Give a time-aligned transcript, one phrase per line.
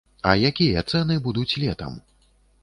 [0.29, 2.01] А якія цэны будуць летам?!